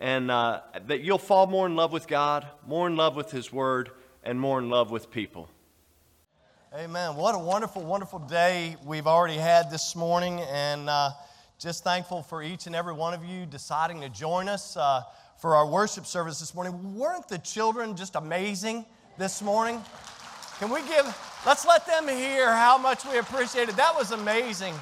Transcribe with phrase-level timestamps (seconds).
[0.00, 3.52] and uh, that you'll fall more in love with God, more in love with His
[3.52, 3.90] Word,
[4.24, 5.48] and more in love with people.
[6.74, 7.16] Amen.
[7.16, 11.10] What a wonderful, wonderful day we've already had this morning, and uh,
[11.58, 15.02] just thankful for each and every one of you deciding to join us uh,
[15.38, 16.96] for our worship service this morning.
[16.96, 18.86] Weren't the children just amazing
[19.18, 19.82] this morning?
[20.58, 21.04] Can we give,
[21.44, 23.76] let's let them hear how much we appreciate it.
[23.76, 24.74] That was amazing.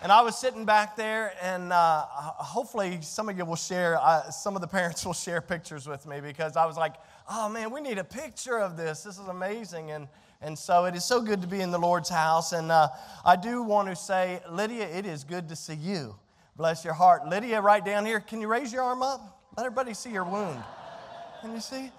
[0.00, 4.30] And I was sitting back there, and uh, hopefully some of you will share, uh,
[4.30, 6.94] some of the parents will share pictures with me because I was like,
[7.28, 9.02] oh man, we need a picture of this.
[9.02, 9.90] This is amazing.
[9.90, 10.06] And,
[10.40, 12.52] and so it is so good to be in the Lord's house.
[12.52, 12.88] And uh,
[13.24, 16.14] I do want to say, Lydia, it is good to see you.
[16.56, 17.26] Bless your heart.
[17.26, 19.40] Lydia, right down here, can you raise your arm up?
[19.56, 20.62] Let everybody see your wound.
[21.40, 21.90] Can you see?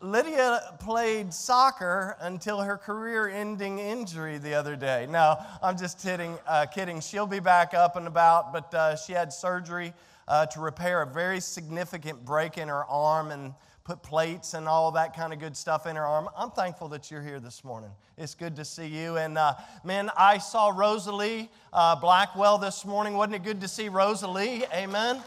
[0.00, 5.06] Lydia played soccer until her career ending injury the other day.
[5.08, 6.36] No, I'm just kidding.
[6.46, 7.00] Uh, kidding.
[7.00, 9.94] She'll be back up and about, but uh, she had surgery
[10.28, 14.90] uh, to repair a very significant break in her arm and put plates and all
[14.90, 16.28] that kind of good stuff in her arm.
[16.36, 17.90] I'm thankful that you're here this morning.
[18.18, 19.16] It's good to see you.
[19.16, 23.14] And uh, man, I saw Rosalie uh, Blackwell this morning.
[23.14, 24.64] Wasn't it good to see Rosalie?
[24.74, 25.22] Amen.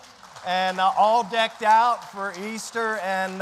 [0.46, 2.98] And uh, all decked out for Easter.
[2.98, 3.42] And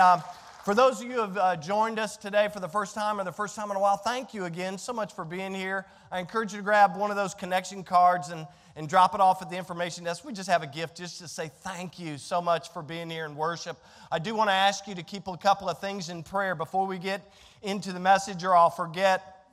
[0.67, 3.23] for those of you who have uh, joined us today for the first time or
[3.23, 5.85] the first time in a while, thank you again so much for being here.
[6.11, 9.41] I encourage you to grab one of those connection cards and, and drop it off
[9.41, 10.25] at the information desk.
[10.25, 13.23] We just have a gift just to say thank you so much for being here
[13.23, 13.77] and worship.
[14.11, 16.85] I do want to ask you to keep a couple of things in prayer before
[16.85, 17.21] we get
[17.61, 19.45] into the message, or I'll forget.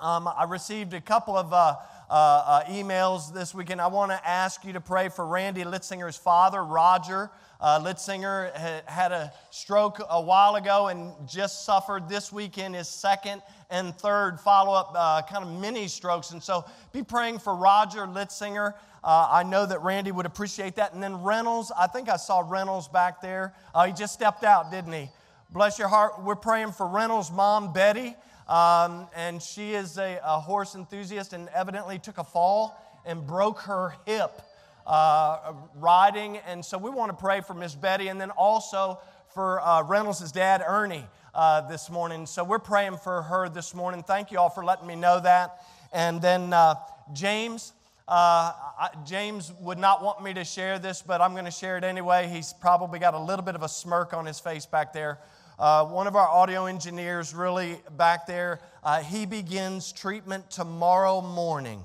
[0.00, 1.76] Um, I received a couple of uh,
[2.12, 3.80] uh, uh emails this weekend.
[3.80, 7.30] I want to ask you to pray for Randy Litzinger's father, Roger.
[7.58, 8.52] Uh, Litzinger
[8.86, 14.38] had a stroke a while ago and just suffered this weekend his second and third
[14.40, 16.32] follow up uh, kind of mini strokes.
[16.32, 18.74] And so be praying for Roger Litzinger.
[19.04, 20.92] Uh, I know that Randy would appreciate that.
[20.92, 23.54] And then Reynolds, I think I saw Reynolds back there.
[23.74, 25.08] Uh, he just stepped out, didn't he?
[25.50, 26.22] Bless your heart.
[26.22, 28.16] We're praying for Reynolds' mom, Betty.
[28.52, 33.60] Um, and she is a, a horse enthusiast and evidently took a fall and broke
[33.60, 34.42] her hip
[34.86, 36.36] uh, riding.
[36.36, 38.98] And so we want to pray for Miss Betty and then also
[39.32, 42.26] for uh, Reynolds' dad, Ernie, uh, this morning.
[42.26, 44.02] So we're praying for her this morning.
[44.02, 45.64] Thank you all for letting me know that.
[45.90, 46.74] And then uh,
[47.14, 47.72] James.
[48.06, 51.78] Uh, I, James would not want me to share this, but I'm going to share
[51.78, 52.28] it anyway.
[52.28, 55.20] He's probably got a little bit of a smirk on his face back there.
[55.62, 61.84] Uh, one of our audio engineers, really back there, uh, he begins treatment tomorrow morning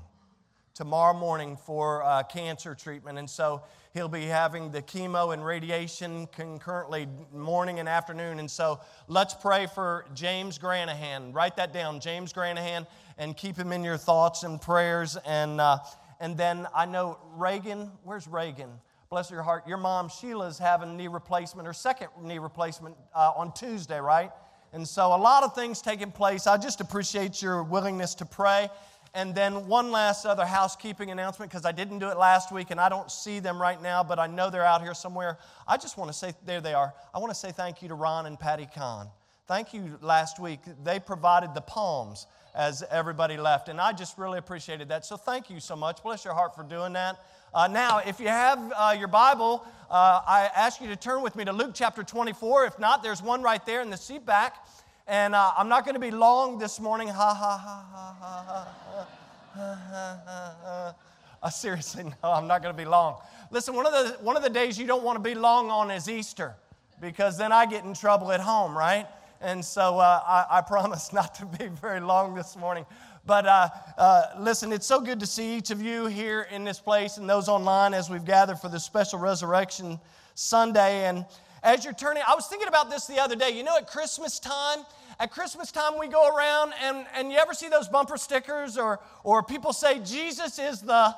[0.74, 3.18] tomorrow morning for uh, cancer treatment.
[3.18, 3.62] And so
[3.94, 8.38] he'll be having the chemo and radiation concurrently morning and afternoon.
[8.38, 11.34] And so let's pray for James Granahan.
[11.34, 15.16] Write that down, James Granahan, and keep him in your thoughts and prayers.
[15.26, 15.78] And, uh,
[16.20, 18.70] and then I know Reagan, where's Reagan?
[19.10, 19.66] Bless your heart.
[19.66, 24.30] Your mom, Sheila's having knee replacement, her second knee replacement uh, on Tuesday, right?
[24.74, 26.46] And so a lot of things taking place.
[26.46, 28.68] I just appreciate your willingness to pray.
[29.14, 32.78] And then one last other housekeeping announcement because I didn't do it last week and
[32.78, 35.38] I don't see them right now, but I know they're out here somewhere.
[35.66, 36.92] I just want to say, there they are.
[37.14, 39.08] I want to say thank you to Ron and Patty Kahn.
[39.46, 40.60] Thank you last week.
[40.84, 45.06] They provided the palms as everybody left, and I just really appreciated that.
[45.06, 46.02] So thank you so much.
[46.02, 47.18] Bless your heart for doing that.
[47.54, 51.34] Uh, now, if you have uh, your Bible, uh, I ask you to turn with
[51.34, 52.66] me to Luke chapter 24.
[52.66, 54.66] If not, there's one right there in the seat back.
[55.06, 57.08] And uh, I'm not going to be long this morning.
[57.08, 59.08] Ha ha ha ha ha ha.
[59.54, 60.94] ha, ha, ha.
[61.42, 63.16] Uh, seriously, no, I'm not going to be long.
[63.50, 65.90] Listen, one of, the, one of the days you don't want to be long on
[65.90, 66.54] is Easter
[67.00, 69.06] because then I get in trouble at home, right?
[69.40, 72.84] And so uh, I, I, promise not to be very long this morning.
[73.28, 76.80] But uh, uh, listen, it's so good to see each of you here in this
[76.80, 80.00] place and those online as we've gathered for this special Resurrection
[80.34, 81.04] Sunday.
[81.04, 81.26] And
[81.62, 83.50] as you're turning, I was thinking about this the other day.
[83.50, 84.78] You know, at Christmas time,
[85.20, 88.98] at Christmas time, we go around and, and you ever see those bumper stickers or,
[89.24, 91.14] or people say, Jesus is the,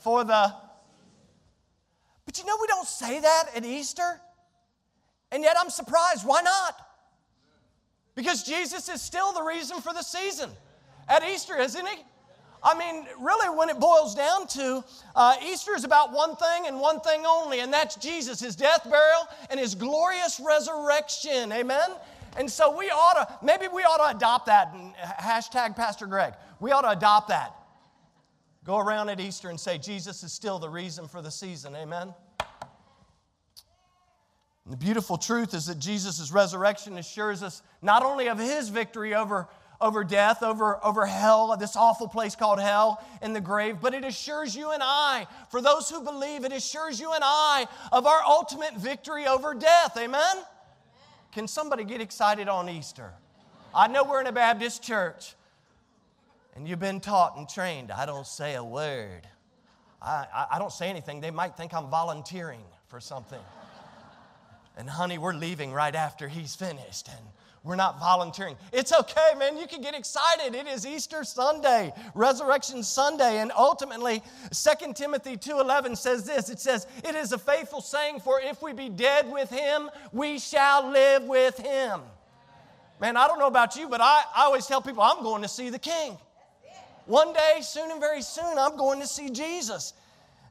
[0.00, 0.52] for the.
[2.24, 4.20] But you know, we don't say that at Easter.
[5.30, 6.26] And yet I'm surprised.
[6.26, 6.85] Why not?
[8.16, 10.50] Because Jesus is still the reason for the season.
[11.08, 12.02] At Easter, isn't he?
[12.64, 14.82] I mean, really, when it boils down to
[15.14, 18.82] uh, Easter is about one thing and one thing only, and that's Jesus, his death,
[18.84, 21.52] burial, and his glorious resurrection.
[21.52, 21.90] Amen?
[22.36, 24.74] And so we ought to, maybe we ought to adopt that.
[24.74, 26.34] And hashtag Pastor Greg.
[26.58, 27.54] We ought to adopt that.
[28.64, 31.76] Go around at Easter and say, Jesus is still the reason for the season.
[31.76, 32.12] Amen?
[34.66, 39.14] And the beautiful truth is that Jesus' resurrection assures us not only of his victory
[39.14, 39.46] over,
[39.80, 44.04] over death, over, over hell, this awful place called hell in the grave, but it
[44.04, 48.20] assures you and I, for those who believe, it assures you and I of our
[48.26, 49.96] ultimate victory over death.
[49.96, 50.36] Amen?
[51.30, 53.12] Can somebody get excited on Easter?
[53.72, 55.36] I know we're in a Baptist church
[56.56, 57.92] and you've been taught and trained.
[57.92, 59.28] I don't say a word.
[60.02, 61.20] I, I don't say anything.
[61.20, 63.40] They might think I'm volunteering for something.
[64.76, 67.08] And honey, we're leaving right after he's finished.
[67.08, 67.24] And
[67.66, 68.56] we're not volunteering.
[68.72, 69.58] It's okay, man.
[69.58, 70.54] You can get excited.
[70.54, 76.48] It is Easter Sunday, Resurrection Sunday, and ultimately 2 Timothy 2:11 says this.
[76.48, 80.38] It says, "It is a faithful saying for if we be dead with him, we
[80.38, 82.02] shall live with him."
[83.00, 85.48] Man, I don't know about you, but I, I always tell people I'm going to
[85.48, 86.16] see the king.
[87.06, 89.92] One day, soon and very soon, I'm going to see Jesus.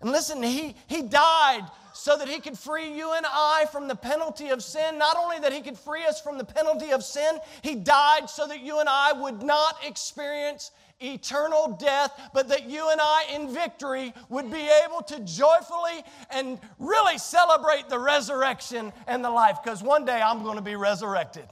[0.02, 3.96] And listen, he, he died so that he could free you and I from the
[3.96, 4.98] penalty of sin.
[4.98, 8.46] Not only that he could free us from the penalty of sin, he died so
[8.48, 13.54] that you and I would not experience eternal death, but that you and I in
[13.54, 19.82] victory would be able to joyfully and really celebrate the resurrection and the life, because
[19.82, 21.46] one day I'm going to be resurrected.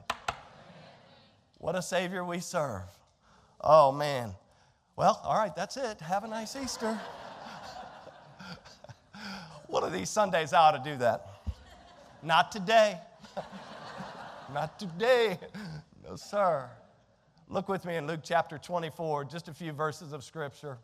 [1.57, 2.83] What a Savior we serve.
[3.61, 4.33] Oh, man.
[4.97, 6.01] Well, all right, that's it.
[6.01, 6.99] Have a nice Easter.
[9.73, 11.25] One of these Sundays, I ought to do that.
[12.21, 12.95] Not today.
[14.53, 15.39] Not today.
[16.07, 16.69] No, sir.
[17.49, 20.77] Look with me in Luke chapter 24, just a few verses of scripture.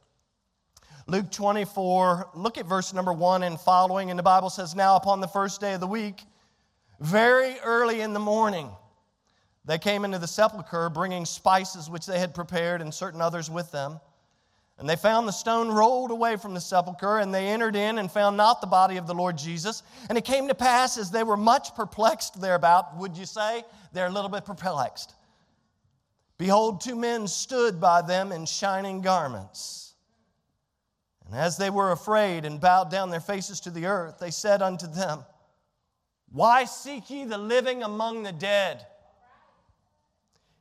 [1.05, 4.09] Luke 24, look at verse number one and following.
[4.09, 6.23] And the Bible says, Now upon the first day of the week,
[6.99, 8.71] very early in the morning,
[9.65, 13.71] they came into the sepulchre bringing spices which they had prepared and certain others with
[13.71, 13.99] them.
[14.79, 18.09] And they found the stone rolled away from the sepulchre, and they entered in and
[18.09, 19.83] found not the body of the Lord Jesus.
[20.07, 23.65] And it came to pass as they were much perplexed thereabout, would you say?
[23.91, 25.13] They're a little bit perplexed.
[26.37, 29.95] Behold, two men stood by them in shining garments.
[31.25, 34.61] And as they were afraid and bowed down their faces to the earth, they said
[34.61, 35.25] unto them,
[36.31, 38.85] Why seek ye the living among the dead?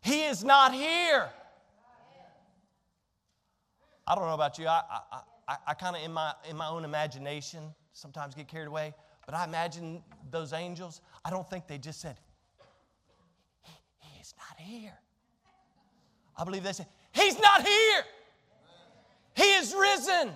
[0.03, 1.31] He is not here
[4.09, 4.67] I don't know about you.
[4.67, 8.69] I, I, I, I kind of, in my, in my own imagination, sometimes get carried
[8.69, 8.95] away,
[9.27, 12.19] but I imagine those angels, I don't think they just said,
[13.99, 14.99] He is not here.
[16.39, 18.03] I believe they said, He's not here.
[19.37, 20.31] He is risen.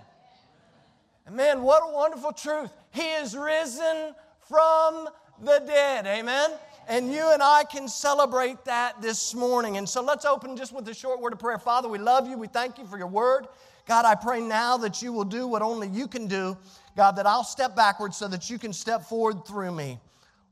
[1.24, 2.70] And man, what a wonderful truth.
[2.90, 4.14] He is risen
[4.50, 5.08] from
[5.42, 6.06] the dead.
[6.06, 6.50] Amen.
[6.88, 9.76] And you and I can celebrate that this morning.
[9.76, 11.58] And so let's open just with a short word of prayer.
[11.58, 12.36] Father, we love you.
[12.36, 13.46] We thank you for your word.
[13.86, 16.56] God, I pray now that you will do what only you can do.
[16.96, 19.98] God, that I'll step backwards so that you can step forward through me.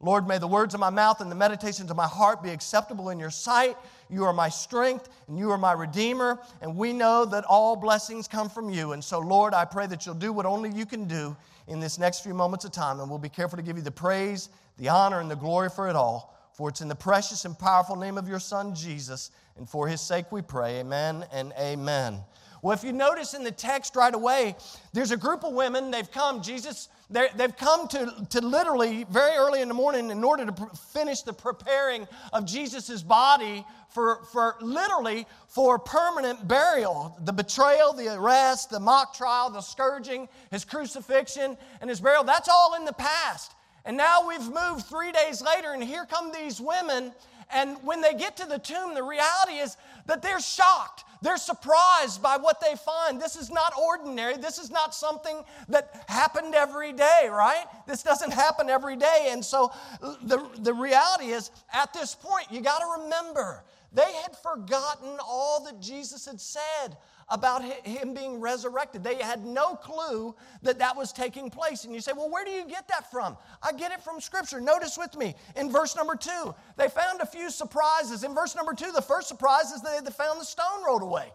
[0.02, 3.10] Lord, may the words of my mouth and the meditations of my heart be acceptable
[3.10, 3.76] in your sight.
[4.08, 8.26] You are my strength and you are my redeemer, and we know that all blessings
[8.26, 8.92] come from you.
[8.92, 11.36] And so, Lord, I pray that you'll do what only you can do
[11.68, 13.90] in this next few moments of time, and we'll be careful to give you the
[13.90, 14.48] praise
[14.80, 16.34] the honor and the glory for it all.
[16.54, 20.00] For it's in the precious and powerful name of your Son, Jesus, and for his
[20.00, 20.80] sake we pray.
[20.80, 22.18] Amen and amen.
[22.62, 24.56] Well, if you notice in the text right away,
[24.92, 29.62] there's a group of women, they've come, Jesus, they've come to, to literally very early
[29.62, 35.26] in the morning in order to finish the preparing of Jesus' body for, for literally
[35.48, 37.18] for permanent burial.
[37.24, 42.48] The betrayal, the arrest, the mock trial, the scourging, his crucifixion, and his burial, that's
[42.48, 43.54] all in the past.
[43.84, 47.12] And now we've moved three days later, and here come these women.
[47.52, 51.04] And when they get to the tomb, the reality is that they're shocked.
[51.22, 53.20] They're surprised by what they find.
[53.20, 54.36] This is not ordinary.
[54.36, 57.64] This is not something that happened every day, right?
[57.86, 59.28] This doesn't happen every day.
[59.30, 64.36] And so the, the reality is, at this point, you got to remember, they had
[64.38, 66.96] forgotten all that Jesus had said
[67.30, 69.04] about him being resurrected.
[69.04, 71.84] They had no clue that that was taking place.
[71.84, 73.36] And you say, well, where do you get that from?
[73.62, 74.60] I get it from Scripture.
[74.60, 78.24] Notice with me in verse number two, they found a few surprises.
[78.24, 81.30] In verse number two, the first surprise is that they found the stone rolled away.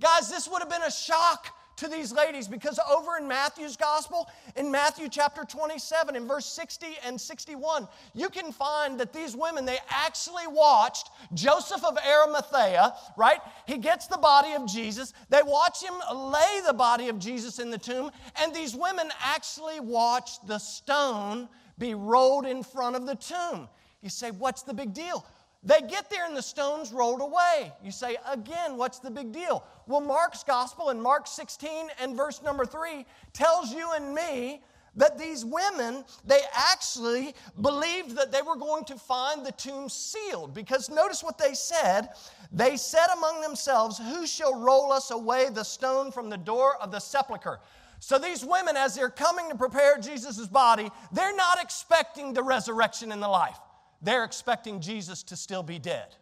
[0.00, 4.28] Guys, this would have been a shock to these ladies because over in Matthew's gospel,
[4.56, 9.64] in Matthew chapter 27, in verse 60 and 61, you can find that these women,
[9.64, 13.40] they actually watched Joseph of Arimathea, right?
[13.66, 15.12] He gets the body of Jesus.
[15.28, 19.80] They watch him lay the body of Jesus in the tomb, and these women actually
[19.80, 23.68] watched the stone be rolled in front of the tomb.
[24.02, 25.26] You say, what's the big deal?
[25.66, 27.72] They get there and the stone's rolled away.
[27.82, 29.64] You say, again, what's the big deal?
[29.88, 34.62] Well, Mark's gospel in Mark 16 and verse number 3 tells you and me
[34.94, 40.54] that these women, they actually believed that they were going to find the tomb sealed.
[40.54, 42.10] Because notice what they said.
[42.52, 46.92] They said among themselves, Who shall roll us away the stone from the door of
[46.92, 47.58] the sepulchre?
[47.98, 53.10] So these women, as they're coming to prepare Jesus' body, they're not expecting the resurrection
[53.10, 53.58] in the life
[54.02, 56.14] they're expecting Jesus to still be dead,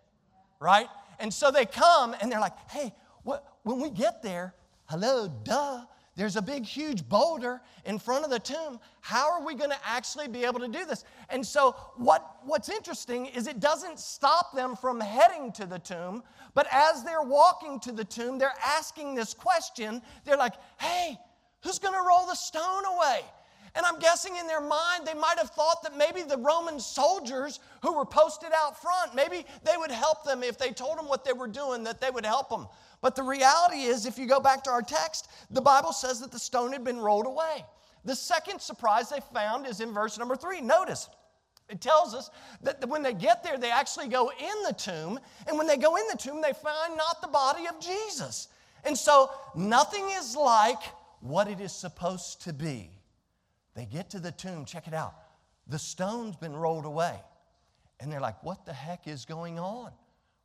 [0.61, 0.89] right?
[1.19, 4.55] And so they come and they're like, hey, what, when we get there,
[4.87, 5.85] hello, duh,
[6.17, 8.79] there's a big, huge boulder in front of the tomb.
[9.01, 11.05] How are we going to actually be able to do this?
[11.29, 16.23] And so, what, what's interesting is it doesn't stop them from heading to the tomb,
[16.55, 20.03] but as they're walking to the tomb, they're asking this question.
[20.25, 21.19] They're like, hey,
[21.65, 23.23] who's going to roll the stone away?
[23.77, 27.59] And I'm guessing in their mind, they might have thought that maybe the Roman soldiers
[27.83, 31.25] who were posted out front, maybe they would help them if they told them what
[31.25, 32.69] they were doing, that they would help them.
[33.03, 36.31] But the reality is, if you go back to our text, the Bible says that
[36.31, 37.65] the stone had been rolled away.
[38.05, 40.61] The second surprise they found is in verse number three.
[40.61, 41.09] Notice,
[41.69, 42.31] it tells us
[42.63, 45.19] that when they get there, they actually go in the tomb.
[45.49, 48.49] And when they go in the tomb, they find not the body of Jesus.
[48.85, 50.83] And so nothing is like
[51.21, 52.91] what it is supposed to be.
[53.75, 55.15] They get to the tomb, check it out.
[55.67, 57.19] The stone's been rolled away.
[58.01, 59.91] And they're like, what the heck is going on?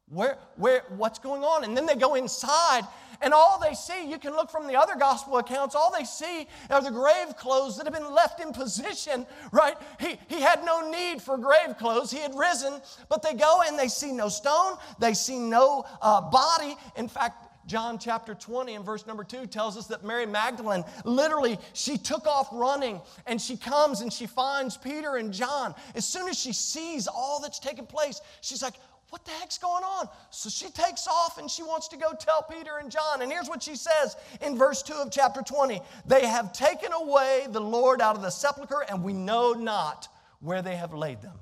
[0.07, 1.63] Where, where, what's going on?
[1.63, 2.81] And then they go inside,
[3.21, 6.47] and all they see, you can look from the other gospel accounts, all they see
[6.71, 9.75] are the grave clothes that have been left in position, right?
[9.99, 13.77] He, he had no need for grave clothes, he had risen, but they go and
[13.77, 16.75] they see no stone, they see no uh, body.
[16.95, 21.59] In fact, John chapter 20 and verse number 2 tells us that Mary Magdalene literally
[21.73, 25.75] she took off running and she comes and she finds Peter and John.
[25.93, 28.73] As soon as she sees all that's taken place, she's like,
[29.11, 30.09] what the heck's going on?
[30.31, 33.21] So she takes off and she wants to go tell Peter and John.
[33.21, 37.45] And here's what she says in verse 2 of chapter 20 They have taken away
[37.49, 40.07] the Lord out of the sepulchre, and we know not
[40.39, 41.39] where they have laid them.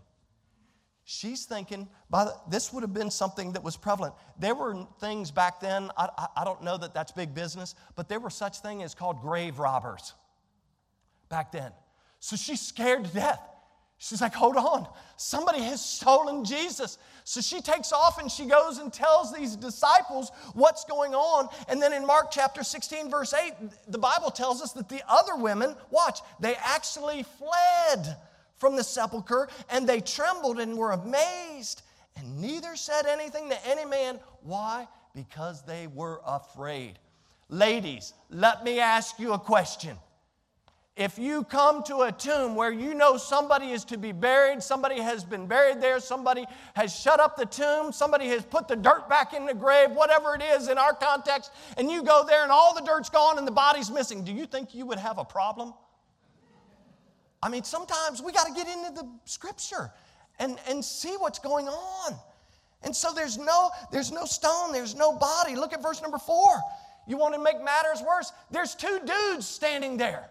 [1.10, 4.14] She's thinking, by the, this would have been something that was prevalent.
[4.38, 8.10] There were things back then, I, I, I don't know that that's big business, but
[8.10, 10.14] there were such things as called grave robbers
[11.30, 11.72] back then.
[12.20, 13.40] So she's scared to death.
[14.00, 14.86] She's like, hold on,
[15.16, 16.98] somebody has stolen Jesus.
[17.24, 21.48] So she takes off and she goes and tells these disciples what's going on.
[21.70, 23.54] And then in Mark chapter 16, verse 8,
[23.88, 28.18] the Bible tells us that the other women, watch, they actually fled
[28.58, 31.84] from the sepulchre, and they trembled and were amazed,
[32.16, 34.20] and neither said anything to any man.
[34.44, 34.88] Why?
[35.14, 37.00] Because they were afraid.
[37.50, 39.98] Ladies, let me ask you a question.
[40.98, 45.00] If you come to a tomb where you know somebody is to be buried, somebody
[45.00, 49.08] has been buried there, somebody has shut up the tomb, somebody has put the dirt
[49.08, 52.52] back in the grave, whatever it is in our context, and you go there and
[52.52, 55.24] all the dirt's gone and the body's missing, do you think you would have a
[55.24, 55.72] problem?
[57.48, 59.90] I mean, sometimes we got to get into the scripture
[60.38, 62.14] and, and see what's going on.
[62.84, 65.56] And so there's no, there's no stone, there's no body.
[65.56, 66.60] Look at verse number four.
[67.08, 68.34] You want to make matters worse?
[68.52, 70.30] There's two dudes standing there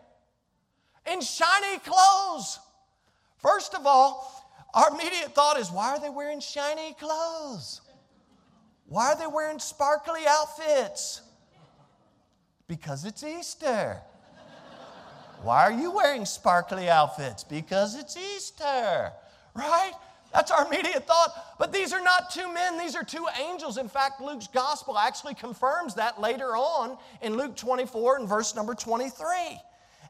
[1.11, 2.59] in shiny clothes.
[3.39, 7.81] First of all, our immediate thought is why are they wearing shiny clothes?
[8.85, 11.23] Why are they wearing sparkly outfits?
[12.69, 14.03] Because it's Easter.
[15.43, 17.45] Why are you wearing sparkly outfits?
[17.45, 19.13] Because it's Easter,
[19.55, 19.93] right?
[20.33, 21.57] That's our immediate thought.
[21.59, 23.79] But these are not two men, these are two angels.
[23.79, 28.75] In fact, Luke's gospel actually confirms that later on in Luke 24 and verse number
[28.75, 29.61] 23.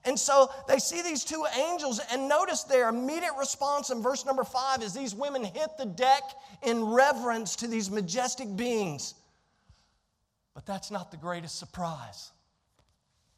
[0.04, 4.44] And so they see these two angels, and notice their immediate response in verse number
[4.44, 6.22] five is these women hit the deck
[6.62, 9.14] in reverence to these majestic beings.
[10.54, 12.30] But that's not the greatest surprise.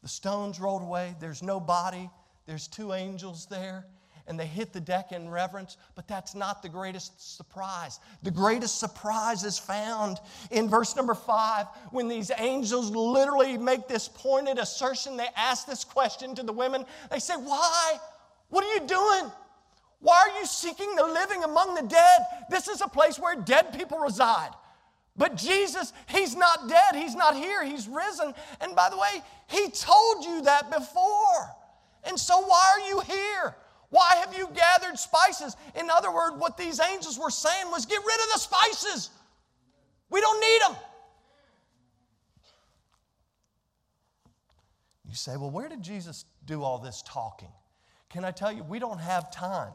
[0.03, 1.15] The stones rolled away.
[1.21, 2.11] There's no body.
[2.47, 3.87] There's two angels there.
[4.27, 7.99] And they hit the deck in reverence, but that's not the greatest surprise.
[8.23, 10.19] The greatest surprise is found
[10.51, 15.17] in verse number five when these angels literally make this pointed assertion.
[15.17, 16.85] They ask this question to the women.
[17.11, 17.99] They say, Why?
[18.51, 19.33] What are you doing?
[20.01, 22.21] Why are you seeking the living among the dead?
[22.51, 24.51] This is a place where dead people reside.
[25.19, 26.95] But Jesus, He's not dead.
[26.95, 27.65] He's not here.
[27.65, 28.33] He's risen.
[28.61, 31.55] And by the way, He told you that before.
[32.05, 33.57] And so why are you here?
[33.91, 35.57] Why have you gathered spices?
[35.75, 39.11] In other words, what these angels were saying was get rid of the spices.
[40.11, 40.83] We don't need them.
[45.09, 47.49] You say, well, where did Jesus do all this talking?
[48.11, 49.73] Can I tell you, we don't have time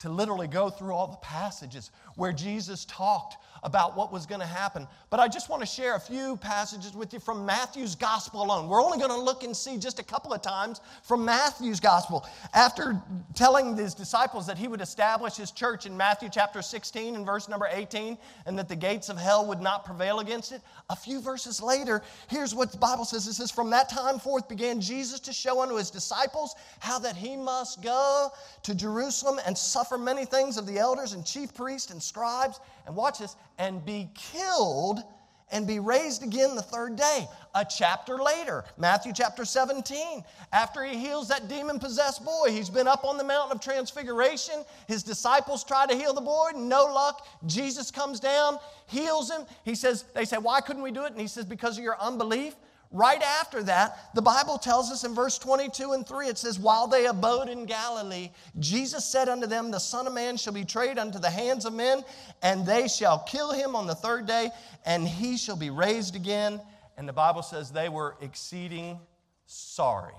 [0.00, 4.46] to literally go through all the passages where Jesus talked about what was going to
[4.46, 4.86] happen.
[5.10, 8.68] But I just want to share a few passages with you from Matthew's gospel alone.
[8.68, 12.26] We're only going to look and see just a couple of times from Matthew's gospel.
[12.52, 13.00] After
[13.34, 17.48] telling his disciples that he would establish his church in Matthew chapter 16 and verse
[17.48, 21.20] number 18, and that the gates of hell would not prevail against it, a few
[21.20, 25.20] verses later, here's what the Bible says it says, From that time forth began Jesus
[25.20, 28.28] to show unto his disciples how that he must go
[28.62, 32.94] to Jerusalem and suffer many things of the elders and chief priests and scribes, and
[32.96, 35.02] watch this, and be killed
[35.50, 37.28] and be raised again the third day.
[37.54, 42.88] A chapter later, Matthew chapter 17, after he heals that demon possessed boy, he's been
[42.88, 44.64] up on the mountain of transfiguration.
[44.88, 47.26] His disciples try to heal the boy, no luck.
[47.46, 49.42] Jesus comes down, heals him.
[49.64, 51.12] He says, They say, Why couldn't we do it?
[51.12, 52.56] And he says, Because of your unbelief.
[52.94, 56.86] Right after that, the Bible tells us in verse 22 and 3, it says, While
[56.86, 60.96] they abode in Galilee, Jesus said unto them, The Son of Man shall be betrayed
[60.96, 62.04] unto the hands of men,
[62.40, 64.50] and they shall kill him on the third day,
[64.86, 66.60] and he shall be raised again.
[66.96, 69.00] And the Bible says they were exceeding
[69.46, 70.14] sorry.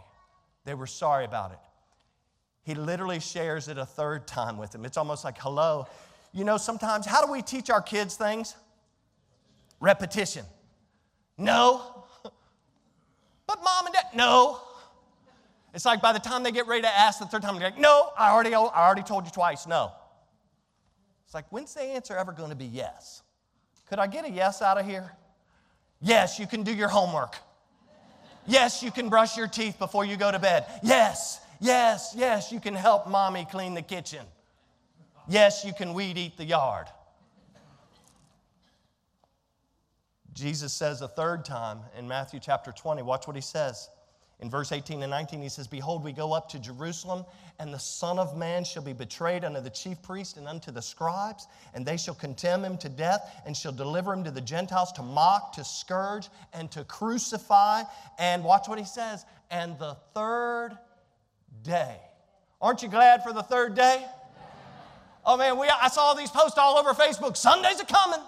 [0.65, 1.59] They were sorry about it.
[2.63, 4.83] He literally shares it a third time with them.
[4.83, 5.87] It's almost like, hello.
[6.33, 8.53] You know, sometimes, how do we teach our kids things?
[9.79, 10.43] Repetition.
[11.37, 11.94] No,
[13.47, 14.59] but mom and dad, no.
[15.73, 17.79] It's like by the time they get ready to ask the third time, they're like,
[17.79, 19.91] no, I already, I already told you twice, no.
[21.25, 23.23] It's like, when's the answer ever going to be yes?
[23.89, 25.11] Could I get a yes out of here?
[26.01, 27.35] Yes, you can do your homework.
[28.47, 30.65] Yes, you can brush your teeth before you go to bed.
[30.83, 34.25] Yes, yes, yes, you can help mommy clean the kitchen.
[35.27, 36.87] Yes, you can weed eat the yard.
[40.35, 43.89] Jesus says a third time in Matthew chapter 20, watch what he says.
[44.41, 47.23] In verse 18 and 19, he says, Behold, we go up to Jerusalem,
[47.57, 50.81] and the Son of Man shall be betrayed unto the chief priests and unto the
[50.81, 54.91] scribes, and they shall condemn him to death, and shall deliver him to the Gentiles
[54.93, 57.83] to mock, to scourge, and to crucify.
[58.19, 60.77] And watch what he says, and the third
[61.63, 61.95] day.
[62.61, 64.05] Aren't you glad for the third day?
[65.25, 67.37] Oh man, we, I saw these posts all over Facebook.
[67.37, 68.19] Sundays are coming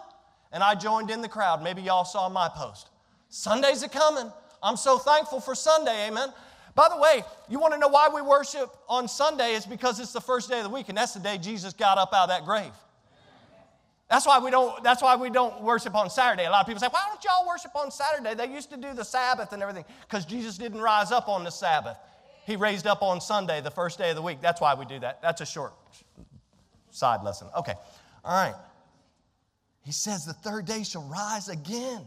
[0.51, 1.63] and I joined in the crowd.
[1.63, 2.89] Maybe y'all saw my post.
[3.29, 4.31] Sundays are coming.
[4.63, 6.29] I'm so thankful for Sunday, amen.
[6.75, 9.55] By the way, you want to know why we worship on Sunday?
[9.55, 11.97] It's because it's the first day of the week, and that's the day Jesus got
[11.97, 12.71] up out of that grave.
[14.09, 16.45] That's why we don't, that's why we don't worship on Saturday.
[16.45, 18.35] A lot of people say, why don't y'all worship on Saturday?
[18.35, 21.49] They used to do the Sabbath and everything, because Jesus didn't rise up on the
[21.49, 21.97] Sabbath.
[22.45, 24.39] He raised up on Sunday, the first day of the week.
[24.39, 25.21] That's why we do that.
[25.21, 25.73] That's a short
[26.91, 27.49] side lesson.
[27.57, 27.73] Okay.
[28.23, 28.55] All right.
[29.87, 32.01] He says the third day shall rise again.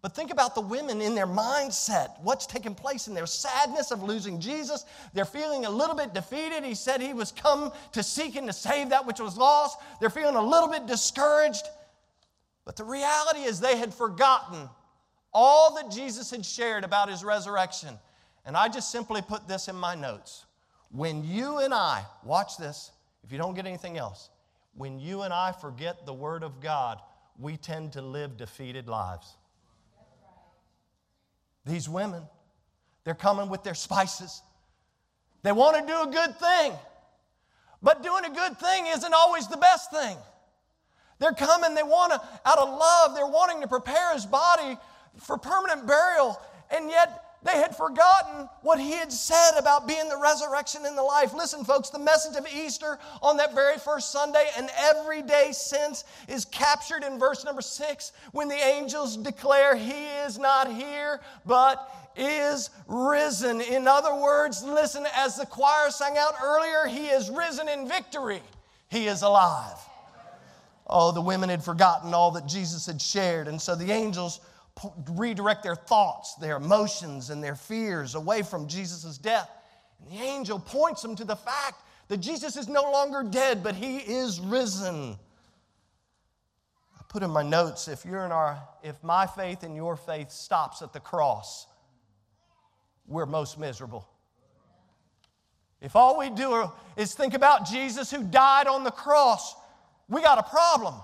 [0.00, 2.18] But think about the women in their mindset.
[2.22, 4.86] What's taking place in their sadness of losing Jesus?
[5.12, 6.64] They're feeling a little bit defeated.
[6.64, 9.78] He said he was come to seek and to save that which was lost.
[10.00, 11.66] They're feeling a little bit discouraged.
[12.64, 14.70] But the reality is they had forgotten
[15.34, 17.98] all that Jesus had shared about his resurrection.
[18.46, 20.46] And I just simply put this in my notes.
[20.90, 22.90] When you and I, watch this,
[23.22, 24.30] if you don't get anything else,
[24.74, 26.98] when you and I forget the Word of God,
[27.38, 29.36] we tend to live defeated lives.
[31.64, 32.22] These women,
[33.04, 34.42] they're coming with their spices.
[35.42, 36.72] They want to do a good thing,
[37.82, 40.16] but doing a good thing isn't always the best thing.
[41.18, 44.76] They're coming, they want to, out of love, they're wanting to prepare his body
[45.18, 50.16] for permanent burial, and yet they had forgotten what he had said about being the
[50.16, 51.34] resurrection and the life.
[51.34, 56.04] Listen, folks, the message of Easter on that very first Sunday and every day since
[56.28, 61.92] is captured in verse number six when the angels declare, He is not here, but
[62.16, 63.60] is risen.
[63.60, 68.42] In other words, listen, as the choir sang out earlier, He is risen in victory,
[68.88, 69.78] He is alive.
[70.86, 74.40] Oh, the women had forgotten all that Jesus had shared, and so the angels
[75.10, 79.50] redirect their thoughts, their emotions, and their fears away from Jesus' death.
[80.00, 83.74] And the angel points them to the fact that Jesus is no longer dead, but
[83.74, 85.16] he is risen.
[86.98, 90.30] I put in my notes if you're in our if my faith and your faith
[90.30, 91.66] stops at the cross,
[93.06, 94.08] we're most miserable.
[95.80, 99.54] If all we do is think about Jesus who died on the cross,
[100.08, 100.94] we got a problem.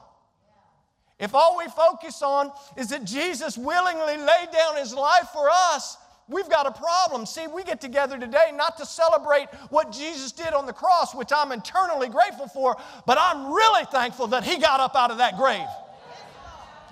[1.19, 5.97] If all we focus on is that Jesus willingly laid down his life for us,
[6.29, 7.27] we've got a problem.
[7.27, 11.31] See, we get together today not to celebrate what Jesus did on the cross, which
[11.35, 15.37] I'm eternally grateful for, but I'm really thankful that he got up out of that
[15.37, 15.67] grave.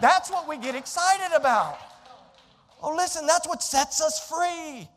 [0.00, 1.78] That's what we get excited about.
[2.82, 4.88] Oh, listen, that's what sets us free.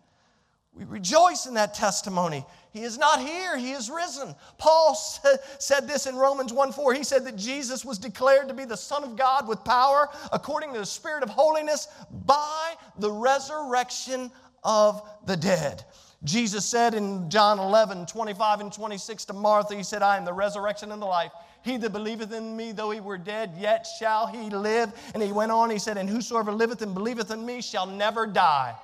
[0.74, 2.46] We rejoice in that testimony.
[2.72, 4.36] He is not here, he is risen.
[4.58, 4.96] Paul
[5.60, 6.94] said this in Romans 1 4.
[6.94, 10.74] He said that Jesus was declared to be the Son of God with power according
[10.74, 11.88] to the Spirit of holiness
[12.26, 14.32] by the resurrection
[14.64, 15.84] of the dead.
[16.24, 20.34] Jesus said in John 11 25 and 26 to Martha, He said, I am the
[20.34, 21.32] resurrection and the life.
[21.64, 24.94] He that believeth in me, though he were dead, yet shall he live.
[25.14, 28.28] And he went on, he said, And whosoever liveth and believeth in me shall never
[28.28, 28.76] die.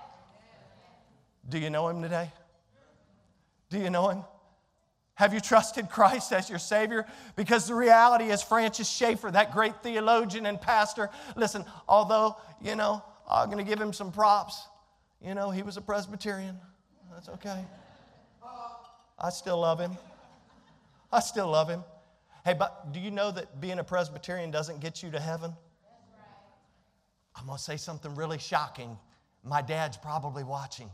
[1.47, 2.31] Do you know him today?
[3.75, 4.23] Do you know him?
[5.15, 7.05] Have you trusted Christ as your Savior?
[7.35, 13.03] Because the reality is, Francis Schaeffer, that great theologian and pastor, listen, although, you know,
[13.29, 14.65] I'm going to give him some props.
[15.21, 16.57] You know, he was a Presbyterian.
[17.11, 17.65] That's okay.
[19.19, 19.91] I still love him.
[21.11, 21.83] I still love him.
[22.45, 25.53] Hey, but do you know that being a Presbyterian doesn't get you to heaven?
[27.35, 28.97] I'm going to say something really shocking.
[29.43, 30.89] My dad's probably watching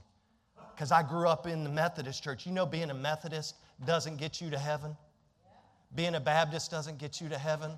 [0.81, 2.47] because I grew up in the Methodist church.
[2.47, 3.53] You know, being a Methodist
[3.85, 4.97] doesn't get you to heaven,
[5.93, 7.73] being a Baptist doesn't get you to heaven,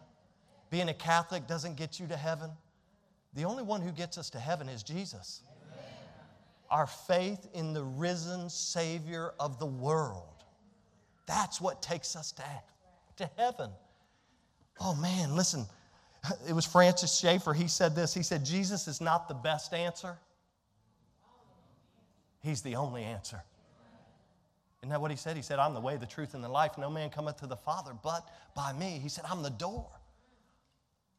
[0.70, 2.50] being a Catholic doesn't get you to heaven.
[3.34, 5.42] The only one who gets us to heaven is Jesus.
[6.72, 10.46] Our faith in the risen Savior of the world.
[11.26, 12.44] That's what takes us to
[13.18, 13.70] to heaven.
[14.80, 15.66] Oh man, listen.
[16.48, 17.54] It was Francis Schaeffer.
[17.54, 18.14] He said this.
[18.14, 20.18] He said, Jesus is not the best answer,
[22.44, 23.42] He's the only answer.
[24.82, 25.38] Isn't that what he said?
[25.38, 26.78] He said, I'm the way, the truth, and the life.
[26.78, 29.00] No man cometh to the Father but by me.
[29.02, 29.88] He said, I'm the door.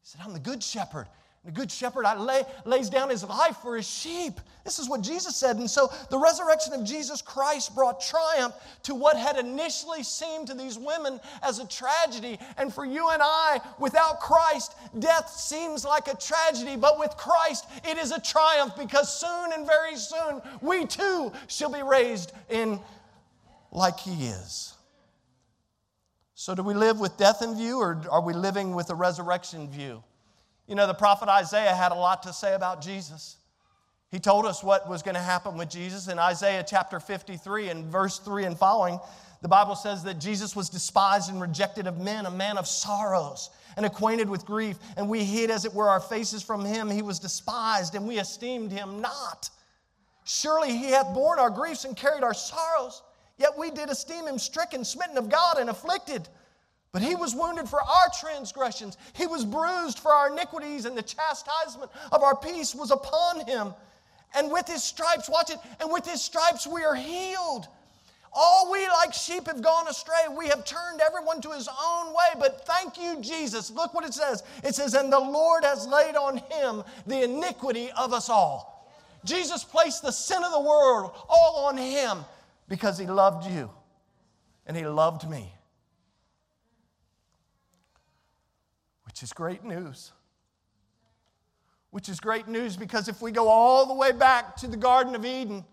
[0.03, 1.07] He said, I'm the good shepherd.
[1.45, 4.41] The good shepherd I lay, lays down his life for his sheep.
[4.65, 5.57] This is what Jesus said.
[5.57, 8.55] And so the resurrection of Jesus Christ brought triumph
[8.85, 12.39] to what had initially seemed to these women as a tragedy.
[12.57, 16.77] And for you and I, without Christ, death seems like a tragedy.
[16.77, 21.71] But with Christ, it is a triumph because soon and very soon, we too shall
[21.71, 22.81] be raised in
[23.71, 24.73] like he is.
[26.35, 29.69] So, do we live with death in view or are we living with a resurrection
[29.69, 30.03] view?
[30.67, 33.37] You know, the prophet Isaiah had a lot to say about Jesus.
[34.11, 37.85] He told us what was going to happen with Jesus in Isaiah chapter 53 and
[37.87, 38.99] verse 3 and following.
[39.43, 43.51] The Bible says that Jesus was despised and rejected of men, a man of sorrows
[43.77, 46.91] and acquainted with grief, and we hid as it were our faces from him.
[46.91, 49.51] He was despised, and we esteemed him not.
[50.25, 53.03] Surely he hath borne our griefs and carried our sorrows,
[53.37, 56.29] yet we did esteem him stricken, smitten of God, and afflicted.
[56.95, 61.03] But he was wounded for our transgressions, he was bruised for our iniquities, and the
[61.03, 63.75] chastisement of our peace was upon him.
[64.33, 67.67] And with his stripes, watch it, and with his stripes we are healed.
[68.33, 70.23] All we like sheep have gone astray.
[70.37, 72.39] We have turned everyone to his own way.
[72.39, 73.73] But thank you, Jesus.
[73.73, 74.45] Look what it says.
[74.63, 78.89] It says, And the Lord has laid on him the iniquity of us all.
[79.25, 82.25] Jesus placed the sin of the world all on him
[82.69, 83.69] because he loved you
[84.67, 85.53] and he loved me.
[89.15, 90.11] Which is great news.
[91.93, 95.15] Which is great news because if we go all the way back to the Garden
[95.15, 95.65] of Eden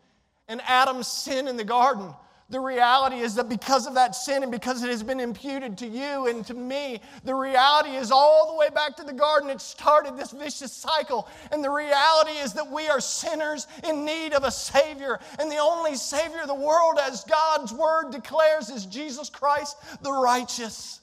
[0.47, 2.13] and Adam's sin in the garden,
[2.51, 5.87] the reality is that because of that sin and because it has been imputed to
[5.87, 9.59] you and to me, the reality is all the way back to the garden, it
[9.59, 11.27] started this vicious cycle.
[11.51, 15.19] And the reality is that we are sinners in need of a Savior.
[15.39, 20.11] And the only Savior of the world, as God's Word declares, is Jesus Christ the
[20.11, 21.00] righteous.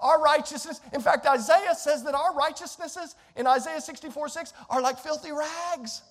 [0.00, 4.98] Our righteousness, in fact, Isaiah says that our righteousnesses in Isaiah 64 6 are like
[4.98, 6.02] filthy rags.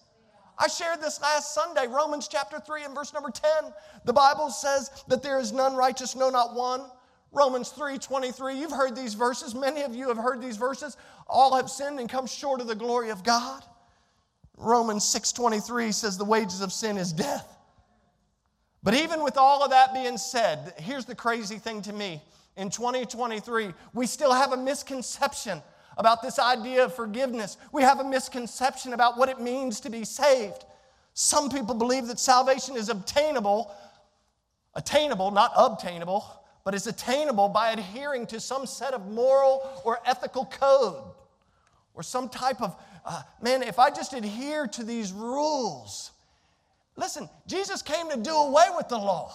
[0.57, 3.73] I shared this last Sunday, Romans chapter 3 and verse number 10.
[4.05, 6.81] The Bible says that there is none righteous, no, not one.
[7.31, 8.59] Romans 3 23.
[8.59, 9.55] You've heard these verses.
[9.55, 10.97] Many of you have heard these verses.
[11.27, 13.63] All have sinned and come short of the glory of God.
[14.55, 17.47] Romans 6 23 says the wages of sin is death.
[18.83, 22.21] But even with all of that being said, here's the crazy thing to me
[22.55, 25.61] in 2023, we still have a misconception
[25.97, 27.57] about this idea of forgiveness.
[27.71, 30.65] We have a misconception about what it means to be saved.
[31.13, 33.71] Some people believe that salvation is obtainable,
[34.75, 36.25] attainable, not obtainable,
[36.63, 41.03] but is attainable by adhering to some set of moral or ethical code
[41.93, 46.11] or some type of, uh, man, if I just adhere to these rules.
[46.95, 49.33] Listen, Jesus came to do away with the law.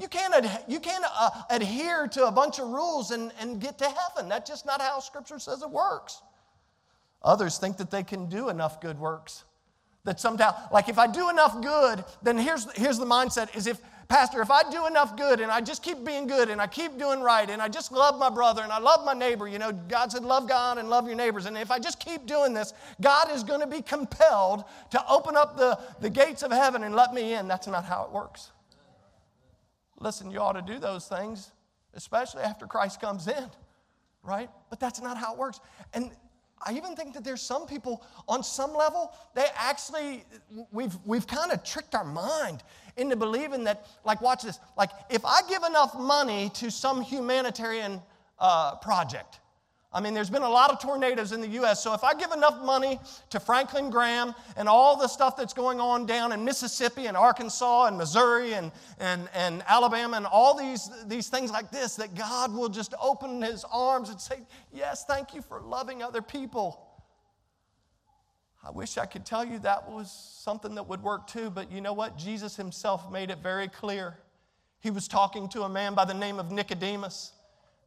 [0.00, 3.76] You can't, ad- you can't uh, adhere to a bunch of rules and, and get
[3.78, 4.30] to heaven.
[4.30, 6.22] That's just not how Scripture says it works.
[7.22, 9.44] Others think that they can do enough good works.
[10.04, 13.78] That somehow, like if I do enough good, then here's, here's the mindset is if,
[14.08, 16.98] Pastor, if I do enough good and I just keep being good and I keep
[16.98, 19.70] doing right and I just love my brother and I love my neighbor, you know,
[19.70, 21.44] God said, love God and love your neighbors.
[21.44, 25.36] And if I just keep doing this, God is going to be compelled to open
[25.36, 27.46] up the, the gates of heaven and let me in.
[27.46, 28.50] That's not how it works.
[30.00, 31.52] Listen, you ought to do those things,
[31.94, 33.50] especially after Christ comes in,
[34.22, 34.48] right?
[34.70, 35.60] But that's not how it works.
[35.92, 36.10] And
[36.66, 40.24] I even think that there's some people on some level, they actually,
[40.72, 42.62] we've, we've kind of tricked our mind
[42.96, 48.00] into believing that, like, watch this, like, if I give enough money to some humanitarian
[48.38, 49.40] uh, project,
[49.92, 52.30] I mean, there's been a lot of tornadoes in the U.S., so if I give
[52.30, 53.00] enough money
[53.30, 57.86] to Franklin Graham and all the stuff that's going on down in Mississippi and Arkansas
[57.86, 62.54] and Missouri and, and, and Alabama and all these, these things like this, that God
[62.54, 64.36] will just open his arms and say,
[64.72, 66.86] Yes, thank you for loving other people.
[68.62, 71.80] I wish I could tell you that was something that would work too, but you
[71.80, 72.16] know what?
[72.16, 74.18] Jesus himself made it very clear.
[74.78, 77.32] He was talking to a man by the name of Nicodemus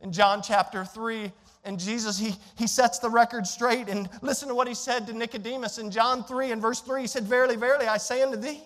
[0.02, 1.32] in John chapter 3
[1.66, 3.88] and Jesus, he, he sets the record straight.
[3.88, 7.02] And listen to what he said to Nicodemus in John 3 and verse 3.
[7.02, 8.62] He said, Verily, verily, I say unto thee,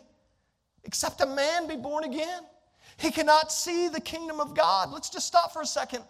[0.84, 2.42] except a man be born again,
[2.98, 4.92] he cannot see the kingdom of God.
[4.92, 6.04] Let's just stop for a second.